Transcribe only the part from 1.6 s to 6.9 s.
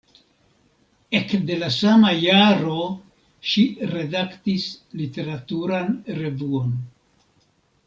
la sama jaro ŝi redaktis literaturan revuon.